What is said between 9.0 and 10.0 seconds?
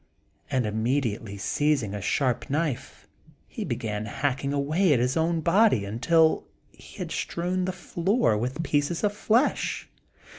of flesh.